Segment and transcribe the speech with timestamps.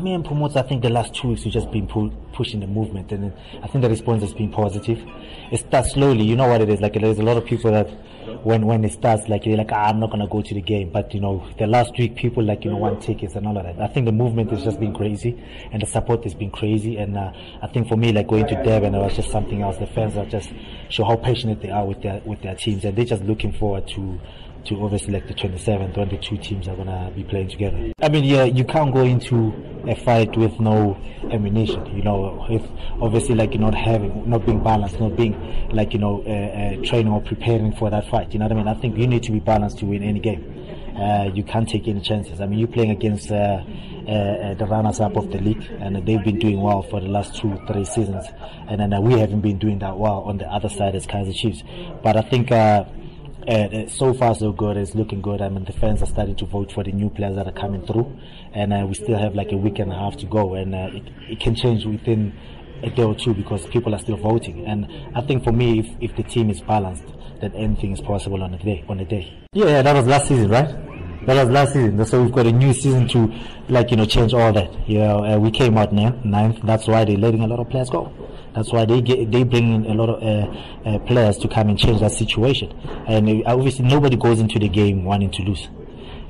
[0.00, 2.66] Me and promoters, I think the last two weeks we've just been pu- pushing the
[2.66, 4.98] movement, and I think the response has been positive.
[5.52, 6.24] It starts slowly.
[6.24, 6.94] You know what it is like.
[6.94, 7.90] There's a lot of people that
[8.42, 10.88] when when it starts, like they're like, ah, I'm not gonna go to the game.
[10.90, 13.64] But you know, the last week people like you know want tickets and all of
[13.64, 13.78] that.
[13.78, 15.38] I think the movement has just been crazy,
[15.70, 16.96] and the support has been crazy.
[16.96, 19.76] And uh, I think for me, like going to Durban, was just something else.
[19.76, 20.50] The fans are just
[20.88, 23.86] show how passionate they are with their with their teams, and they're just looking forward
[23.88, 24.18] to
[24.64, 27.92] to obviously like the 27th when the two teams are gonna be playing together.
[28.00, 29.52] I mean, yeah, you can't go into
[29.88, 30.96] a fight with no
[31.30, 31.84] ammunition.
[31.96, 32.62] You know, if
[33.00, 36.84] obviously like you're not having, not being balanced, not being like you know uh, uh,
[36.84, 38.32] training or preparing for that fight.
[38.32, 38.68] You know what I mean?
[38.68, 40.56] I think you need to be balanced to win any game.
[40.96, 42.40] Uh, you can't take any chances.
[42.40, 43.34] I mean, you're playing against uh,
[44.06, 47.36] uh, uh, the runners-up of the league, and they've been doing well for the last
[47.36, 48.26] two, three seasons,
[48.68, 51.62] and then we haven't been doing that well on the other side as Kaizer Chiefs.
[52.02, 52.50] But I think
[53.48, 54.76] uh, so far so good.
[54.76, 55.40] It's looking good.
[55.40, 57.86] I mean, the fans are starting to vote for the new players that are coming
[57.86, 58.18] through,
[58.52, 60.88] and uh, we still have like a week and a half to go, and uh,
[60.92, 62.32] it, it can change within
[62.82, 64.66] a day or two because people are still voting.
[64.66, 67.04] And I think for me, if, if the team is balanced,
[67.40, 68.84] then anything is possible on a day.
[68.88, 69.32] On a day.
[69.52, 70.89] Yeah, that was last season, right?
[71.26, 72.04] That was last season.
[72.06, 73.32] So we've got a new season to,
[73.68, 74.88] like you know, change all that.
[74.88, 76.60] You know, uh, we came out ninth, ninth.
[76.64, 78.12] That's why they're letting a lot of players go.
[78.54, 81.68] That's why they get they bring in a lot of uh, uh, players to come
[81.68, 82.72] and change that situation.
[83.06, 85.68] And uh, obviously, nobody goes into the game wanting to lose.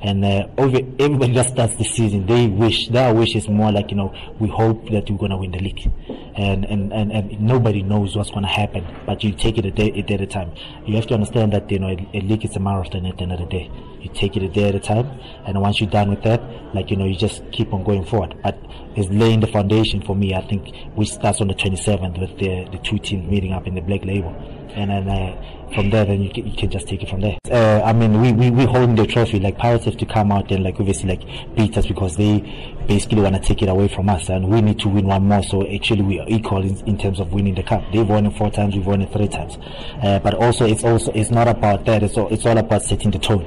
[0.03, 3.97] And uh, everybody that starts the season, they wish their wish is more like you
[3.97, 5.91] know we hope that we're gonna win the league,
[6.35, 8.83] and and and, and nobody knows what's gonna happen.
[9.05, 10.53] But you take it a day, a day at a time.
[10.87, 13.23] You have to understand that you know a, a league is a marathon at the
[13.23, 13.69] end of the day.
[14.01, 15.07] You take it a day at a time,
[15.45, 16.41] and once you're done with that,
[16.73, 18.35] like you know you just keep on going forward.
[18.41, 18.57] But
[18.95, 20.33] it's laying the foundation for me.
[20.33, 23.75] I think which starts on the 27th with the the two teams meeting up in
[23.75, 24.35] the black label,
[24.73, 25.07] and then.
[25.07, 27.37] Uh, from there, then you can, you can just take it from there.
[27.49, 29.39] Uh, I mean, we, we, we holding the trophy.
[29.39, 32.39] Like, Pirates have to come out and, like, obviously, like, beat us because they
[32.87, 34.29] basically want to take it away from us.
[34.29, 35.43] And we need to win one more.
[35.43, 37.83] So, actually, we are equal in, in terms of winning the cup.
[37.93, 39.57] They've won it four times, we've won it three times.
[40.01, 42.03] Uh, but also, it's also, it's not about that.
[42.03, 43.45] It's all, it's all about setting the tone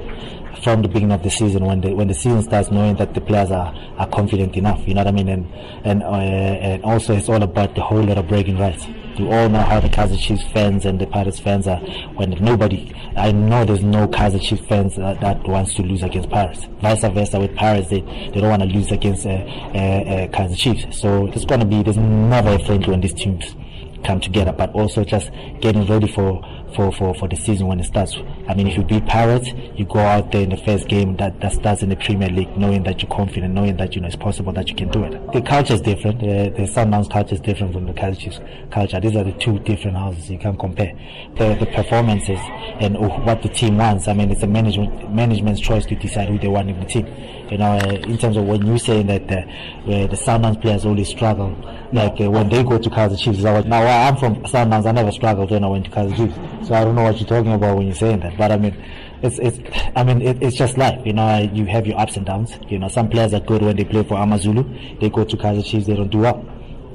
[0.63, 3.21] from the beginning of the season when the when the season starts knowing that the
[3.21, 5.51] players are, are confident enough you know what I mean and
[5.83, 9.49] and uh, and also it's all about the whole lot of breaking rights you all
[9.49, 11.79] know how the Kaizer Chiefs fans and the Pirates fans are
[12.15, 16.29] when nobody I know there's no Kaizer Chiefs fans that, that wants to lose against
[16.29, 16.65] Pirates.
[16.81, 20.57] Vice versa with Pirates they, they don't want to lose against uh, uh, uh, Kaizer
[20.57, 20.99] Chiefs.
[20.99, 23.55] So it's going to be there's never a friendly when these teams
[24.03, 25.31] come together but also just
[25.61, 26.41] getting ready for
[26.75, 28.15] for, for, for the season when it starts.
[28.47, 31.39] I mean, if you beat Pirates, you go out there in the first game that,
[31.41, 34.15] that starts in the Premier League, knowing that you're confident, knowing that you know it's
[34.15, 35.33] possible that you can do it.
[35.33, 36.21] The culture is different.
[36.21, 38.99] Uh, the Sundowns culture is different from the Kaizer culture.
[38.99, 40.29] These are the two different houses.
[40.29, 40.93] You can't compare
[41.37, 42.39] the, the performances
[42.79, 44.07] and what the team wants.
[44.07, 47.07] I mean, it's a management management's choice to decide who they want in the team.
[47.49, 49.45] You know, uh, in terms of when you say that uh,
[49.85, 51.55] the Sundowns players only struggle,
[51.93, 53.43] like uh, when they go to Kaizer Chiefs.
[53.43, 54.85] Now, I'm from Sundowns.
[54.85, 56.64] I never struggled when I went to Kaizer Chiefs.
[56.65, 58.37] So I don't know what you're talking about when you're saying that.
[58.37, 58.75] But I mean,
[59.21, 59.59] it's it's
[59.95, 60.99] I mean it, it's just life.
[61.05, 62.57] You know, you have your ups and downs.
[62.67, 64.63] You know, some players are good when they play for Amazulu.
[64.99, 66.43] They go to Kaizer Chiefs, they don't do well.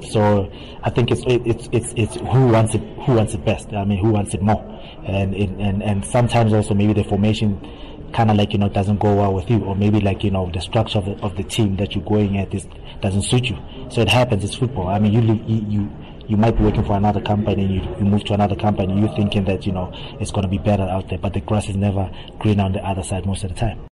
[0.09, 0.51] So
[0.83, 3.71] I think it's it's it's it's who wants it who wants it best.
[3.71, 4.61] I mean, who wants it more,
[5.05, 7.59] and and and sometimes also maybe the formation
[8.11, 10.49] kind of like you know doesn't go well with you, or maybe like you know
[10.51, 12.67] the structure of the, of the team that you're going at is
[13.01, 13.57] doesn't suit you.
[13.89, 14.43] So it happens.
[14.43, 14.87] It's football.
[14.87, 15.91] I mean, you you
[16.31, 19.13] you might be working for another company and you, you move to another company, you're
[19.17, 21.75] thinking that, you know, it's going to be better out there, but the grass is
[21.75, 22.09] never
[22.39, 23.81] green on the other side most of the time.